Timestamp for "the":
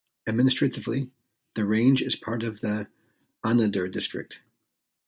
1.53-1.63, 2.61-2.87